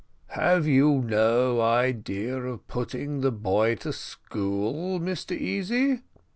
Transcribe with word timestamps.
"Have 0.29 0.65
you 0.65 1.03
no 1.05 1.61
idea 1.61 2.35
of 2.35 2.67
putting 2.67 3.21
the 3.21 3.31
boy 3.31 3.75
to 3.75 3.93
school, 3.93 4.99
Mr 4.99 5.37
Easy?" 5.37 6.01